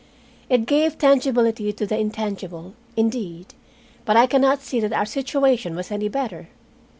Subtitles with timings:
[0.49, 3.53] It gave tangibility to the intangible, indeed,
[4.03, 6.47] but I can not see that our situation was any better.